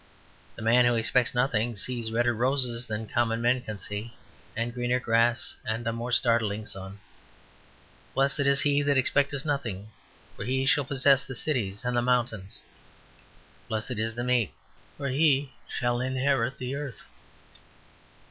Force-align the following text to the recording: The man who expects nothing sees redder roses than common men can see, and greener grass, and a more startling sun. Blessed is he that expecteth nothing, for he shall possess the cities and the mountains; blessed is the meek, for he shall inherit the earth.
The 0.55 0.63
man 0.63 0.85
who 0.85 0.95
expects 0.95 1.35
nothing 1.35 1.75
sees 1.75 2.11
redder 2.11 2.33
roses 2.33 2.87
than 2.87 3.05
common 3.07 3.39
men 3.39 3.61
can 3.61 3.77
see, 3.77 4.15
and 4.57 4.73
greener 4.73 4.99
grass, 4.99 5.55
and 5.63 5.85
a 5.85 5.93
more 5.93 6.11
startling 6.11 6.65
sun. 6.65 6.99
Blessed 8.15 8.39
is 8.49 8.61
he 8.61 8.81
that 8.81 8.97
expecteth 8.97 9.45
nothing, 9.45 9.89
for 10.35 10.43
he 10.43 10.65
shall 10.65 10.85
possess 10.85 11.23
the 11.23 11.35
cities 11.35 11.85
and 11.85 11.95
the 11.95 12.01
mountains; 12.01 12.61
blessed 13.67 13.99
is 13.99 14.15
the 14.15 14.23
meek, 14.23 14.55
for 14.97 15.09
he 15.09 15.51
shall 15.67 16.01
inherit 16.01 16.57
the 16.57 16.73
earth. 16.73 17.03